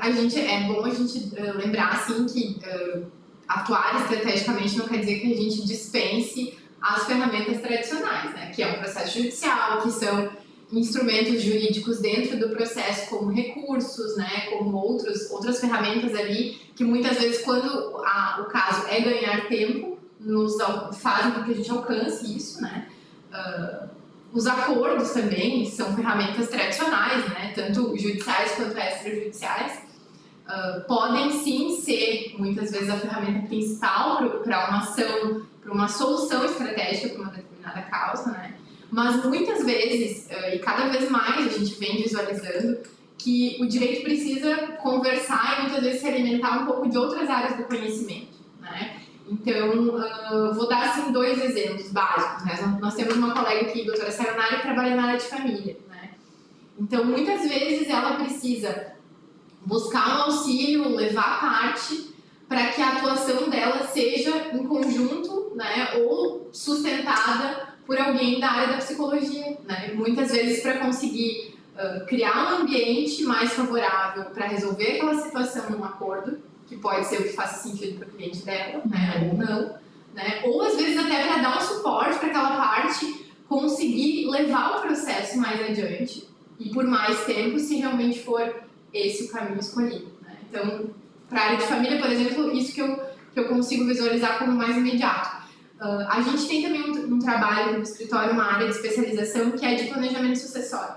A 0.00 0.10
gente, 0.10 0.38
é 0.38 0.64
bom 0.64 0.84
a 0.84 0.90
gente 0.90 1.18
uh, 1.34 1.56
lembrar, 1.56 1.92
assim, 1.92 2.26
que 2.26 2.60
uh, 2.66 3.06
atuar 3.48 4.02
estrategicamente 4.02 4.76
não 4.76 4.86
quer 4.86 4.98
dizer 4.98 5.20
que 5.20 5.32
a 5.32 5.36
gente 5.36 5.66
dispense 5.66 6.58
as 6.80 7.06
ferramentas 7.06 7.60
tradicionais, 7.60 8.34
né, 8.34 8.52
que 8.54 8.62
é 8.62 8.68
um 8.68 8.78
processo 8.78 9.18
judicial, 9.18 9.80
que 9.80 9.90
são 9.90 10.30
instrumentos 10.70 11.42
jurídicos 11.42 11.98
dentro 12.00 12.38
do 12.38 12.50
processo, 12.50 13.08
como 13.08 13.32
recursos, 13.32 14.16
né, 14.16 14.48
como 14.50 14.76
outros, 14.76 15.30
outras 15.30 15.60
ferramentas 15.60 16.14
ali, 16.14 16.58
que 16.76 16.84
muitas 16.84 17.18
vezes, 17.18 17.42
quando 17.42 17.66
a, 18.04 18.44
o 18.46 18.50
caso 18.50 18.86
é 18.88 19.00
ganhar 19.00 19.48
tempo, 19.48 19.98
nos 20.20 20.56
fazem 21.00 21.32
com 21.32 21.44
que 21.44 21.52
a 21.52 21.54
gente 21.54 21.70
alcance 21.70 22.36
isso, 22.36 22.60
né. 22.60 22.88
Uh, 23.32 23.88
os 24.32 24.46
acordos 24.46 25.10
também 25.10 25.64
são 25.70 25.94
ferramentas 25.94 26.48
tradicionais, 26.48 27.26
né, 27.30 27.52
tanto 27.54 27.96
judiciais 27.96 28.52
quanto 28.52 28.76
extrajudiciais, 28.76 29.80
uh, 30.46 30.86
podem 30.86 31.30
sim 31.42 31.80
ser, 31.80 32.34
muitas 32.38 32.70
vezes, 32.70 32.90
a 32.90 32.96
ferramenta 32.98 33.46
principal 33.46 34.28
para 34.40 34.68
uma 34.68 34.78
ação, 34.78 35.42
para 35.62 35.72
uma 35.72 35.88
solução 35.88 36.44
estratégica 36.44 37.14
para 37.14 37.22
uma 37.22 37.32
determinada 37.32 37.82
causa, 37.82 38.30
né, 38.32 38.54
mas 38.90 39.24
muitas 39.24 39.64
vezes, 39.64 40.26
uh, 40.26 40.54
e 40.54 40.58
cada 40.58 40.88
vez 40.88 41.10
mais 41.10 41.46
a 41.46 41.58
gente 41.58 41.74
vem 41.78 42.02
visualizando, 42.02 42.78
que 43.16 43.56
o 43.60 43.66
direito 43.66 44.02
precisa 44.02 44.56
conversar 44.80 45.58
e 45.58 45.62
muitas 45.62 45.82
vezes 45.82 46.00
se 46.00 46.06
alimentar 46.06 46.62
um 46.62 46.66
pouco 46.66 46.88
de 46.88 46.96
outras 46.96 47.28
áreas 47.28 47.56
do 47.56 47.64
conhecimento, 47.64 48.38
né? 48.60 49.00
Então, 49.30 49.88
uh, 49.90 50.54
vou 50.54 50.68
dar 50.68 50.88
assim 50.88 51.12
dois 51.12 51.42
exemplos 51.42 51.90
básicos. 51.90 52.44
Né? 52.44 52.78
Nós 52.80 52.94
temos 52.94 53.16
uma 53.16 53.34
colega 53.34 53.68
aqui, 53.68 53.84
doutora 53.84 54.10
Sayonara, 54.10 54.56
que 54.56 54.62
trabalha 54.62 54.96
na 54.96 55.04
área 55.08 55.18
de 55.18 55.26
família. 55.26 55.76
Né? 55.88 56.10
Então, 56.78 57.04
muitas 57.04 57.42
vezes 57.42 57.88
ela 57.88 58.16
precisa 58.16 58.92
buscar 59.64 60.08
um 60.08 60.22
auxílio, 60.22 60.88
levar 60.88 61.40
parte 61.40 62.14
para 62.48 62.68
que 62.68 62.80
a 62.80 62.92
atuação 62.92 63.50
dela 63.50 63.86
seja 63.86 64.48
em 64.54 64.66
conjunto, 64.66 65.52
né, 65.54 65.98
ou 65.98 66.48
sustentada 66.50 67.68
por 67.86 67.98
alguém 67.98 68.40
da 68.40 68.50
área 68.50 68.68
da 68.68 68.78
psicologia, 68.78 69.58
né? 69.64 69.92
Muitas 69.94 70.30
vezes 70.30 70.62
para 70.62 70.78
conseguir 70.78 71.54
uh, 71.74 72.06
criar 72.06 72.52
um 72.52 72.62
ambiente 72.62 73.24
mais 73.24 73.52
favorável 73.52 74.24
para 74.26 74.46
resolver 74.46 74.96
aquela 74.96 75.14
situação 75.20 75.70
num 75.70 75.84
acordo 75.84 76.38
que 76.68 76.76
pode 76.76 77.06
ser 77.06 77.20
o 77.20 77.22
que 77.22 77.30
faça 77.30 77.68
sentido 77.68 77.98
para 77.98 78.08
o 78.08 78.10
cliente 78.10 78.44
dela, 78.44 78.82
né, 78.84 79.30
ou 79.30 79.38
não, 79.38 79.74
né, 80.14 80.42
ou 80.44 80.62
às 80.62 80.76
vezes 80.76 80.98
até 80.98 81.26
para 81.26 81.42
dar 81.42 81.58
um 81.58 81.60
suporte 81.60 82.18
para 82.18 82.28
aquela 82.28 82.56
parte 82.56 83.26
conseguir 83.48 84.26
levar 84.28 84.78
o 84.78 84.80
processo 84.82 85.38
mais 85.38 85.60
adiante 85.60 86.28
e 86.58 86.70
por 86.70 86.84
mais 86.84 87.24
tempo, 87.24 87.58
se 87.58 87.76
realmente 87.76 88.20
for 88.20 88.62
esse 88.92 89.24
o 89.24 89.32
caminho 89.32 89.60
escolhido. 89.60 90.10
Né? 90.22 90.36
Então, 90.48 90.90
para 91.28 91.40
a 91.40 91.44
área 91.44 91.56
de 91.58 91.64
família, 91.64 91.98
por 91.98 92.10
exemplo, 92.10 92.52
isso 92.52 92.74
que 92.74 92.80
eu, 92.80 92.96
que 93.32 93.40
eu 93.40 93.48
consigo 93.48 93.86
visualizar 93.86 94.38
como 94.38 94.52
mais 94.52 94.76
imediato. 94.76 95.38
Uh, 95.80 96.04
a 96.08 96.20
gente 96.20 96.48
tem 96.48 96.62
também 96.62 96.82
um, 96.82 97.14
um 97.14 97.18
trabalho 97.20 97.76
no 97.76 97.82
escritório, 97.82 98.32
uma 98.32 98.44
área 98.44 98.66
de 98.66 98.74
especialização 98.74 99.52
que 99.52 99.64
é 99.64 99.76
de 99.76 99.84
planejamento 99.84 100.38
sucessório. 100.38 100.96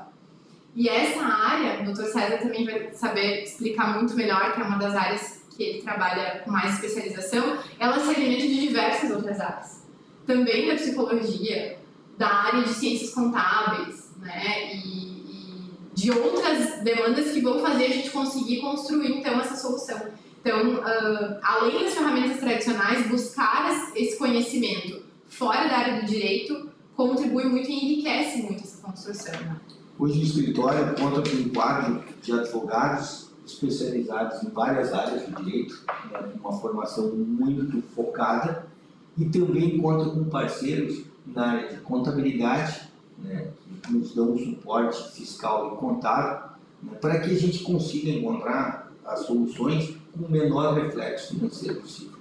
E 0.76 0.90
essa 0.90 1.22
área, 1.22 1.82
o 1.82 1.94
Dr. 1.94 2.06
César 2.06 2.38
também 2.38 2.66
vai 2.66 2.92
saber 2.94 3.44
explicar 3.44 3.96
muito 3.96 4.16
melhor, 4.16 4.54
que 4.54 4.62
é 4.62 4.64
uma 4.64 4.78
das 4.78 4.96
áreas 4.96 5.41
que 5.56 5.64
ele 5.64 5.82
trabalha 5.82 6.42
com 6.44 6.52
mais 6.52 6.76
especialização, 6.76 7.58
ela 7.80 8.00
se 8.00 8.10
alimenta 8.10 8.48
de 8.48 8.68
diversas 8.68 9.12
outras 9.12 9.40
áreas. 9.40 9.86
Também 10.26 10.68
da 10.68 10.76
psicologia, 10.76 11.80
da 12.18 12.28
área 12.28 12.64
de 12.64 12.74
ciências 12.74 13.14
contábeis, 13.14 14.12
né? 14.20 14.76
E, 14.76 14.78
e 14.78 15.72
de 15.94 16.12
outras 16.12 16.84
demandas 16.84 17.32
que 17.32 17.42
vão 17.42 17.60
fazer 17.60 17.86
a 17.86 17.90
gente 17.90 18.10
conseguir 18.12 18.62
construir, 18.62 19.18
então, 19.18 19.40
essa 19.40 19.56
solução. 19.56 20.00
Então, 20.40 20.76
uh, 20.76 21.40
além 21.44 21.84
das 21.84 21.94
ferramentas 21.94 22.40
tradicionais, 22.40 23.08
buscar 23.08 23.92
esse 23.96 24.18
conhecimento 24.18 25.04
fora 25.28 25.68
da 25.68 25.78
área 25.78 26.02
do 26.02 26.08
direito 26.08 26.70
contribui 26.96 27.46
muito 27.46 27.70
e 27.70 27.74
enriquece 27.74 28.44
muito 28.44 28.64
essa 28.64 28.82
construção. 28.82 29.34
Né? 29.34 29.56
Hoje 29.98 30.20
o 30.20 30.24
escritório 30.24 30.96
conta 30.96 31.30
com 31.30 31.36
um 31.36 31.50
quadro 31.50 32.04
de 32.22 32.32
advogados 32.32 33.31
especializados 33.46 34.44
em 34.44 34.50
várias 34.50 34.94
áreas 34.94 35.24
do 35.28 35.44
direito, 35.44 35.84
né, 36.12 36.32
uma 36.40 36.54
formação 36.54 37.10
muito 37.16 37.82
focada, 37.96 38.66
e 39.18 39.26
também 39.26 39.78
conta 39.80 40.10
com 40.10 40.24
parceiros 40.26 41.04
na 41.26 41.46
área 41.48 41.70
de 41.70 41.82
contabilidade, 41.82 42.90
né, 43.18 43.48
que 43.84 43.94
nos 43.94 44.14
dão 44.14 44.32
um 44.32 44.38
suporte 44.38 45.12
fiscal 45.14 45.74
e 45.74 45.78
contábil, 45.78 46.50
né, 46.84 46.98
para 47.00 47.20
que 47.20 47.32
a 47.32 47.38
gente 47.38 47.60
consiga 47.64 48.10
encontrar 48.10 48.92
as 49.06 49.22
soluções 49.22 49.96
com 50.14 50.26
o 50.26 50.32
menor 50.32 50.74
reflexo 50.76 51.34
financeiro 51.36 51.82
possível. 51.82 52.20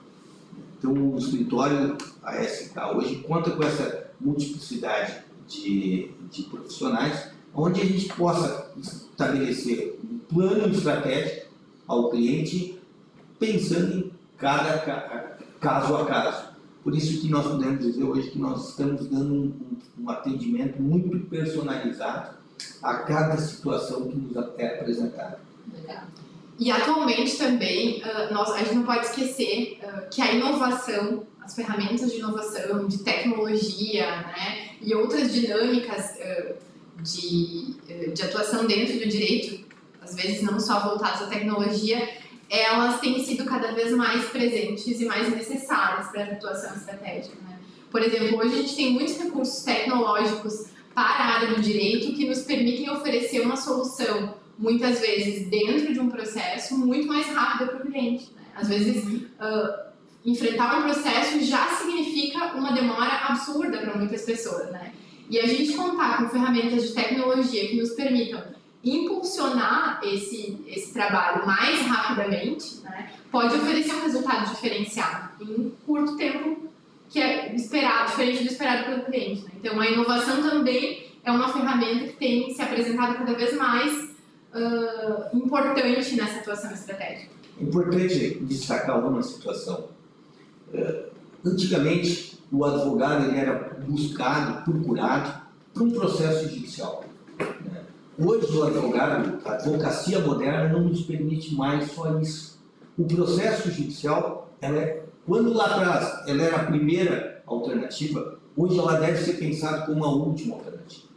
Então, 0.79 0.93
o 0.93 1.19
escritório 1.19 1.97
ASK 2.23 2.75
hoje 2.97 3.17
conta 3.17 3.50
com 3.50 3.62
essa 3.62 4.11
multiplicidade 4.21 5.23
de, 5.47 6.11
de 6.31 6.43
profissionais, 6.45 7.31
onde 7.55 7.81
a 7.81 7.85
gente 7.85 8.09
possa 8.15 8.73
estabelecer 8.79 9.99
plano 10.32 10.72
estratégico 10.72 11.46
ao 11.87 12.10
cliente, 12.10 12.80
pensando 13.38 13.99
em 13.99 14.12
cada 14.38 14.78
caso 15.60 15.96
a 15.96 16.06
caso. 16.06 16.50
Por 16.82 16.94
isso 16.94 17.20
que 17.20 17.28
nós 17.28 17.46
podemos 17.46 17.84
dizer 17.84 18.04
hoje 18.04 18.30
que 18.30 18.38
nós 18.38 18.70
estamos 18.70 19.06
dando 19.06 19.34
um, 19.34 19.52
um 19.99 20.10
atendimento 20.10 20.80
muito 20.80 21.26
personalizado 21.26 22.37
a 22.82 22.94
cada 22.99 23.37
situação 23.37 24.08
que 24.08 24.16
nos 24.16 24.37
é 24.56 24.78
apresentada. 24.78 25.40
Legal. 25.72 26.04
E 26.58 26.70
atualmente 26.70 27.38
também, 27.38 28.02
nós, 28.30 28.50
a 28.50 28.58
gente 28.58 28.75
não 28.75 28.82
pode 28.82 29.06
esquecer 29.06 29.78
que 30.10 30.20
a 30.20 30.32
inovação, 30.32 31.25
as 31.40 31.54
ferramentas 31.54 32.12
de 32.12 32.18
inovação, 32.18 32.87
de 32.87 32.99
tecnologia, 32.99 34.04
né, 34.04 34.70
e 34.82 34.94
outras 34.94 35.32
dinâmicas 35.32 36.18
de, 37.02 37.75
de 38.12 38.22
atuação 38.22 38.66
dentro 38.66 38.99
do 38.99 39.08
direito, 39.08 39.64
às 40.11 40.17
vezes 40.17 40.43
não 40.43 40.59
só 40.59 40.81
voltadas 40.81 41.23
à 41.23 41.26
tecnologia, 41.26 42.09
elas 42.49 43.00
têm 43.00 43.25
sido 43.25 43.45
cada 43.45 43.73
vez 43.73 43.93
mais 43.93 44.25
presentes 44.25 45.00
e 45.00 45.05
mais 45.05 45.31
necessárias 45.31 46.09
para 46.09 46.25
a 46.25 46.33
atuação 46.33 46.75
estratégica. 46.75 47.37
Né? 47.43 47.59
Por 47.90 48.02
exemplo, 48.02 48.38
hoje 48.38 48.55
a 48.55 48.57
gente 48.62 48.76
tem 48.76 48.93
muitos 48.93 49.17
recursos 49.17 49.62
tecnológicos 49.62 50.67
para 50.93 51.25
a 51.25 51.35
área 51.37 51.55
do 51.55 51.61
direito 51.61 52.12
que 52.12 52.26
nos 52.26 52.40
permitem 52.40 52.90
oferecer 52.90 53.40
uma 53.40 53.57
solução, 53.57 54.35
muitas 54.59 55.00
vezes 55.00 55.49
dentro 55.49 55.93
de 55.93 56.00
um 56.00 56.09
processo, 56.09 56.76
muito 56.76 57.07
mais 57.07 57.26
rápida 57.29 57.71
para 57.71 57.76
o 57.76 57.87
cliente. 57.87 58.33
Né? 58.35 58.43
Às 58.57 58.69
vezes, 58.69 59.05
uh, 59.05 59.90
enfrentar 60.25 60.81
um 60.81 60.83
processo 60.83 61.40
já 61.45 61.69
significa 61.69 62.52
uma 62.57 62.73
demora 62.73 63.29
absurda 63.29 63.79
para 63.79 63.97
muitas 63.97 64.23
pessoas. 64.23 64.73
Né? 64.73 64.93
E 65.31 65.38
a 65.38 65.47
gente 65.47 65.75
contar 65.75 66.19
com 66.19 66.29
ferramentas 66.31 66.83
de 66.83 66.95
tecnologia 66.95 67.69
que 67.69 67.76
nos 67.76 67.90
permitam 67.90 68.43
impulsionar 68.84 70.00
esse, 70.02 70.58
esse 70.66 70.92
trabalho 70.92 71.46
mais 71.46 71.80
rapidamente, 71.82 72.80
né, 72.82 73.10
pode 73.30 73.54
oferecer 73.54 73.94
um 73.94 74.02
resultado 74.02 74.50
diferenciado 74.50 75.30
em 75.40 75.54
um 75.54 75.70
curto 75.87 76.16
tempo 76.16 76.70
que 77.08 77.20
é 77.20 77.54
esperado, 77.54 78.10
diferente 78.10 78.44
do 78.44 78.50
esperado 78.50 78.84
pelo 78.84 79.02
cliente. 79.04 79.42
Né? 79.42 79.50
Então, 79.58 79.80
a 79.80 79.87
inovação 79.87 80.42
também 80.42 81.10
é 81.25 81.30
uma 81.30 81.52
ferramenta 81.52 82.06
que 82.06 82.16
tem 82.16 82.54
se 82.54 82.62
apresentado 82.62 83.18
cada 83.18 83.34
vez 83.34 83.54
mais 83.56 84.10
uh, 84.54 85.37
importante 85.37 86.14
nessa 86.14 86.38
atuação 86.38 86.72
estratégica. 86.72 87.30
Importante 87.60 88.38
destacar 88.42 89.04
uma 89.06 89.22
situação. 89.22 89.88
Uh, 90.72 91.10
antigamente, 91.44 92.38
o 92.50 92.64
advogado 92.64 93.26
ele 93.26 93.38
era 93.38 93.76
buscado, 93.87 94.64
procurado 94.64 95.40
para 95.75 95.82
um 95.82 95.90
processo 95.90 96.49
judicial. 96.49 97.04
Hoje, 98.23 98.55
o 98.55 98.65
advogado, 98.65 99.39
a 99.47 99.53
advocacia 99.53 100.19
moderna 100.19 100.69
não 100.69 100.89
nos 100.89 101.00
permite 101.03 101.55
mais 101.55 101.91
só 101.93 102.19
isso. 102.21 102.61
O 102.99 103.05
processo 103.05 103.71
judicial, 103.71 104.53
é 104.61 105.05
quando 105.27 105.55
lá 105.55 105.65
atrás 105.65 106.29
ela 106.29 106.43
era 106.43 106.57
a 106.57 106.67
primeira 106.67 107.43
alternativa, 107.47 108.39
hoje 108.55 108.79
ela 108.79 109.00
deve 109.00 109.25
ser 109.25 109.39
pensada 109.39 109.87
como 109.87 110.05
a 110.05 110.12
última 110.12 110.57
alternativa. 110.57 111.09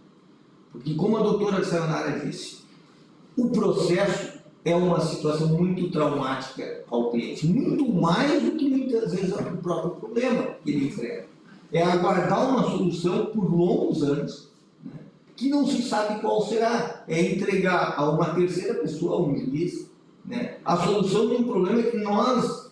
Porque, 0.71 0.93
como 0.95 1.17
a 1.17 1.23
doutora 1.23 1.61
Sayonara 1.61 2.19
disse, 2.19 2.63
o 3.37 3.49
processo 3.49 4.39
é 4.63 4.73
uma 4.73 5.01
situação 5.01 5.49
muito 5.49 5.91
traumática 5.91 6.85
ao 6.89 7.11
cliente, 7.11 7.45
muito 7.45 7.91
mais 7.93 8.41
do 8.41 8.51
que 8.51 8.69
muitas 8.69 9.13
vezes 9.13 9.33
o 9.33 9.57
próprio 9.57 9.91
problema 9.91 10.55
que 10.63 10.71
ele 10.71 10.87
enfrenta. 10.87 11.25
É 11.69 11.83
aguardar 11.83 12.49
uma 12.49 12.63
solução 12.63 13.25
por 13.25 13.53
longos 13.53 14.03
anos, 14.03 14.52
que 15.35 15.49
não 15.49 15.65
se 15.65 15.81
sabe 15.81 16.19
qual 16.21 16.45
será. 16.47 17.03
É 17.07 17.21
entregar 17.21 17.95
a 17.97 18.09
uma 18.09 18.33
terceira 18.33 18.75
pessoa, 18.75 19.17
a 19.17 19.21
um 19.21 19.35
juiz, 19.37 19.89
né, 20.25 20.57
a 20.63 20.77
solução 20.77 21.29
de 21.29 21.35
um 21.35 21.43
problema 21.43 21.83
que 21.83 21.97
nós 21.97 22.71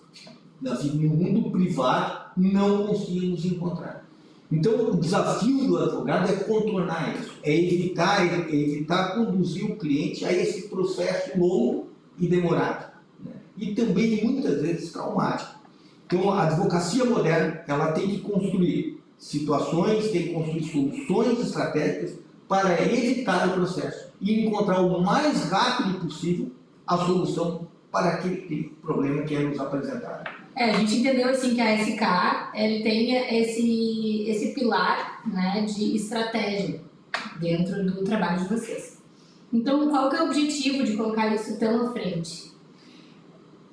no 0.61 1.09
mundo 1.09 1.49
privado 1.49 2.31
não 2.37 2.87
conseguimos 2.87 3.43
encontrar. 3.45 4.05
Então, 4.51 4.91
o 4.91 4.97
desafio 4.97 5.65
do 5.65 5.77
advogado 5.77 6.29
é 6.29 6.35
contornar 6.35 7.15
isso, 7.15 7.31
é 7.41 7.55
evitar, 7.55 8.25
é 8.25 8.53
evitar 8.53 9.15
conduzir 9.15 9.65
o 9.65 9.77
cliente 9.77 10.25
a 10.25 10.33
esse 10.33 10.67
processo 10.67 11.37
longo 11.39 11.87
e 12.19 12.27
demorado. 12.27 12.91
Né? 13.23 13.31
E 13.57 13.73
também, 13.73 14.23
muitas 14.23 14.61
vezes, 14.61 14.91
traumático. 14.91 15.61
Então, 16.05 16.29
a 16.31 16.43
advocacia 16.43 17.05
moderna 17.05 17.63
ela 17.65 17.93
tem 17.93 18.07
que 18.07 18.19
construir 18.19 19.01
situações, 19.17 20.11
tem 20.11 20.23
que 20.23 20.33
construir 20.33 20.63
soluções 20.63 21.39
estratégicas 21.39 22.15
para 22.51 22.81
evitar 22.83 23.47
o 23.47 23.53
processo 23.53 24.11
e 24.19 24.45
encontrar 24.45 24.81
o 24.81 25.01
mais 25.01 25.49
rápido 25.49 25.99
possível 25.99 26.51
a 26.85 26.97
solução 26.97 27.65
para 27.89 28.15
aquele 28.15 28.75
problema 28.81 29.21
que 29.23 29.33
é 29.33 29.39
nos 29.39 29.57
apresentado. 29.57 30.29
É, 30.53 30.71
a 30.71 30.73
gente 30.73 30.97
entendeu 30.97 31.29
assim 31.29 31.55
que 31.55 31.61
a 31.61 31.77
SK 31.77 32.51
ele 32.53 32.83
tem 32.83 33.15
esse, 33.39 34.25
esse 34.27 34.53
pilar 34.53 35.21
né, 35.25 35.61
de 35.61 35.95
estratégia 35.95 36.81
dentro 37.39 37.85
do 37.85 38.03
trabalho 38.03 38.41
de 38.41 38.49
vocês. 38.49 39.01
Então, 39.53 39.89
qual 39.89 40.09
que 40.09 40.17
é 40.17 40.21
o 40.21 40.25
objetivo 40.25 40.83
de 40.83 40.97
colocar 40.97 41.33
isso 41.33 41.57
tão 41.57 41.87
à 41.87 41.93
frente? 41.93 42.51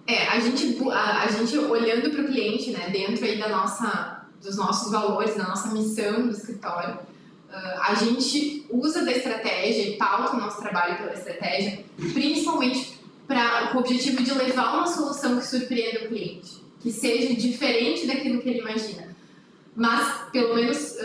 É, 0.06 0.28
a 0.28 0.38
gente, 0.38 0.78
a, 0.88 1.24
a 1.24 1.26
gente 1.26 1.58
olhando 1.58 2.10
para 2.10 2.22
o 2.22 2.26
cliente, 2.28 2.70
né, 2.70 2.90
dentro 2.90 3.24
aí 3.24 3.40
da 3.40 3.48
nossa, 3.48 4.24
dos 4.40 4.56
nossos 4.56 4.92
valores, 4.92 5.34
da 5.34 5.48
nossa 5.48 5.74
missão 5.74 6.28
do 6.28 6.30
escritório, 6.30 7.08
a 7.50 7.94
gente 7.94 8.66
usa 8.70 9.04
da 9.04 9.12
estratégia 9.12 9.88
e 9.88 9.96
pauta 9.96 10.36
o 10.36 10.40
nosso 10.40 10.60
trabalho 10.60 10.98
pela 10.98 11.14
estratégia, 11.14 11.84
principalmente 12.12 12.98
pra, 13.26 13.68
com 13.68 13.78
o 13.78 13.80
objetivo 13.80 14.22
de 14.22 14.32
levar 14.32 14.74
uma 14.74 14.86
solução 14.86 15.38
que 15.38 15.46
surpreenda 15.46 16.04
o 16.04 16.08
cliente 16.08 16.68
que 16.80 16.92
seja 16.92 17.34
diferente 17.34 18.06
daquilo 18.06 18.40
que 18.40 18.48
ele 18.48 18.60
imagina. 18.60 19.16
Mas, 19.74 20.30
pelo 20.32 20.54
menos 20.54 20.96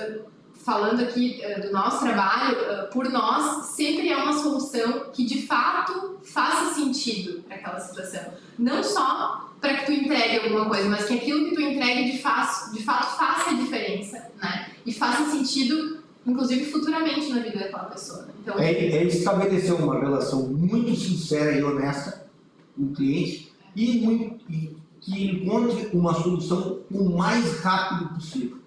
falando 0.63 1.01
aqui 1.01 1.41
do 1.61 1.71
nosso 1.71 1.99
trabalho, 1.99 2.89
por 2.91 3.09
nós, 3.09 3.65
sempre 3.67 4.09
é 4.09 4.15
uma 4.15 4.33
solução 4.33 5.11
que 5.11 5.25
de 5.25 5.45
fato 5.45 6.19
faça 6.23 6.73
sentido 6.73 7.43
para 7.43 7.57
aquela 7.57 7.79
situação. 7.79 8.33
Não 8.57 8.81
só 8.81 9.49
para 9.59 9.75
que 9.75 9.85
tu 9.85 9.91
entregue 9.91 10.45
alguma 10.45 10.65
coisa, 10.65 10.89
mas 10.89 11.05
que 11.05 11.15
aquilo 11.15 11.49
que 11.49 11.55
tu 11.55 11.61
entregue 11.61 12.11
de, 12.11 12.17
fato, 12.19 12.71
de 12.71 12.83
fato 12.83 13.17
faça 13.17 13.51
a 13.51 13.53
diferença, 13.53 14.31
né? 14.41 14.71
E 14.85 14.93
faça 14.93 15.29
sentido, 15.31 16.02
inclusive 16.25 16.65
futuramente 16.65 17.29
na 17.29 17.41
vida 17.41 17.59
daquela 17.59 17.85
pessoa. 17.85 18.27
Então, 18.41 18.57
é, 18.59 18.71
é 18.71 19.03
estabelecer 19.03 19.73
uma 19.73 19.99
relação 19.99 20.47
muito 20.47 20.95
sincera 20.95 21.57
e 21.57 21.63
honesta 21.63 22.27
com 22.75 22.83
o 22.83 22.93
cliente 22.93 23.51
e, 23.75 23.99
muito, 23.99 24.51
e 24.51 24.75
que 24.99 25.31
encontre 25.31 25.89
uma 25.93 26.13
solução 26.13 26.79
o 26.89 27.09
mais 27.09 27.59
rápido 27.59 28.13
possível, 28.13 28.57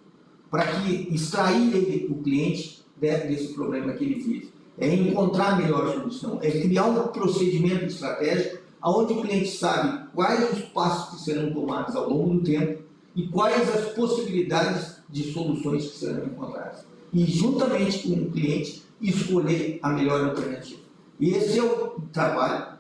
para 0.50 0.66
que 0.66 1.14
extrair 1.14 1.74
ele, 1.74 2.06
o 2.10 2.22
cliente 2.22 2.84
desse 3.00 3.54
problema 3.54 3.92
que 3.94 4.04
ele 4.04 4.20
vive. 4.20 4.56
É 4.78 4.94
encontrar 4.94 5.54
a 5.54 5.56
melhor 5.56 5.90
solução, 5.94 6.38
é 6.42 6.50
criar 6.50 6.84
um 6.84 7.08
procedimento 7.08 7.86
estratégico 7.86 8.58
onde 8.82 9.14
o 9.14 9.22
cliente 9.22 9.48
sabe 9.48 10.06
quais 10.14 10.52
os 10.52 10.62
passos 10.66 11.14
que 11.14 11.24
serão 11.24 11.52
tomados 11.52 11.96
ao 11.96 12.08
longo 12.08 12.34
do 12.34 12.42
tempo 12.42 12.82
e 13.14 13.26
quais 13.28 13.74
as 13.74 13.92
possibilidades 13.94 14.96
de 15.08 15.32
soluções 15.32 15.90
que 15.90 15.96
serão 15.96 16.26
encontradas. 16.26 16.84
E, 17.12 17.24
juntamente 17.24 18.08
com 18.08 18.14
o 18.14 18.30
cliente, 18.30 18.82
escolher 19.00 19.78
a 19.82 19.90
melhor 19.90 20.24
alternativa. 20.28 20.80
Esse 21.20 21.58
é 21.58 21.62
o 21.62 22.00
trabalho 22.12 22.76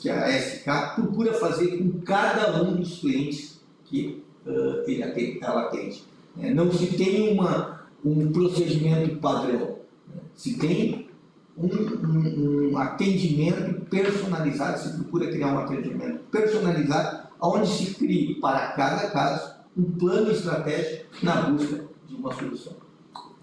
que 0.00 0.10
a 0.10 0.28
SK 0.28 0.94
procura 0.96 1.32
fazer 1.34 1.78
com 1.78 2.00
cada 2.00 2.62
um 2.62 2.76
dos 2.76 2.98
clientes 2.98 3.60
que 3.84 4.22
uh, 4.46 4.82
ele 4.86 5.02
atende, 5.02 5.38
ela 5.42 5.62
atende. 5.62 6.04
É, 6.40 6.52
não 6.52 6.72
se 6.72 6.86
tem 6.96 7.32
uma, 7.32 7.82
um 8.04 8.30
procedimento 8.32 9.16
padrão, 9.16 9.78
né? 10.08 10.22
se 10.34 10.58
tem 10.58 11.08
um, 11.56 11.66
um, 11.66 12.70
um, 12.72 12.78
atendimento 12.78 13.84
personalizado, 13.86 14.78
se 14.78 14.94
procura 14.94 15.30
criar 15.30 15.54
um 15.54 15.58
atendimento 15.58 16.20
personalizado, 16.30 17.28
onde 17.40 17.68
se 17.68 17.94
crie 17.94 18.40
para 18.40 18.72
cada 18.72 19.10
caso 19.10 19.54
um 19.76 19.84
plano 19.92 20.30
estratégico 20.30 21.06
na 21.22 21.42
busca 21.42 21.84
de 22.08 22.14
uma 22.14 22.32
solução. 22.34 22.89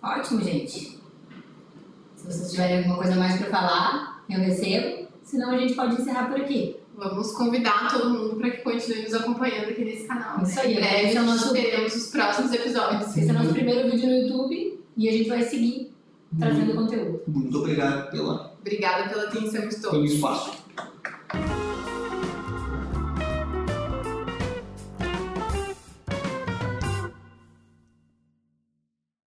Ótimo, 0.02 0.42
gente. 0.42 1.00
Se 2.16 2.26
vocês 2.26 2.52
tiverem 2.52 2.80
alguma 2.80 2.98
coisa 2.98 3.16
mais 3.16 3.38
para 3.38 3.50
falar, 3.50 4.24
eu 4.30 4.40
recebo 4.40 5.08
senão 5.28 5.52
a 5.52 5.58
gente 5.58 5.74
pode 5.74 6.02
encerrar 6.02 6.30
por 6.30 6.40
aqui. 6.40 6.78
Vamos 6.96 7.32
convidar 7.34 7.92
todo 7.92 8.10
mundo 8.10 8.38
para 8.38 8.50
que 8.50 8.62
continue 8.64 9.04
nos 9.04 9.14
acompanhando 9.14 9.70
aqui 9.70 9.84
nesse 9.86 10.08
canal. 10.08 10.42
Isso 10.42 10.60
aí, 10.60 10.74
em 10.74 10.76
breve 10.76 11.16
é 11.16 11.22
nosso... 11.22 11.54
teremos 11.54 11.96
os 11.96 12.08
próximos 12.08 12.52
episódios. 12.54 13.16
Esse 13.16 13.30
é 13.30 13.32
o 13.32 13.36
nosso 13.36 13.54
primeiro 13.54 13.92
vídeo 13.92 14.08
no 14.08 14.16
YouTube 14.16 14.80
e 14.96 15.10
a 15.10 15.12
gente 15.12 15.30
vai 15.30 15.44
seguir 15.44 15.94
trazendo 16.40 16.74
conteúdo. 16.74 17.22
Muito 17.28 17.58
obrigado 17.60 18.10
pela... 18.10 18.54
Obrigada 18.60 19.10
pela 19.10 19.24
atenção 19.24 19.68
de 19.68 19.76
todos. 19.76 19.92
Pelo 19.92 20.06
espaço. 20.06 20.64